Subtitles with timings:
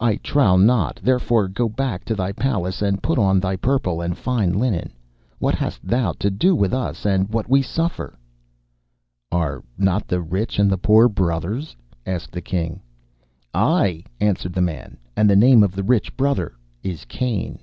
[0.00, 0.96] I trow not.
[1.00, 4.92] Therefore go back to thy Palace and put on thy purple and fine linen.
[5.38, 8.18] What hast thou to do with us, and what we suffer?'
[9.30, 12.82] 'Are not the rich and the poor brothers?' asked the young King.
[13.54, 17.60] 'Ay,' answered the man, 'and the name of the rich brother is Cain.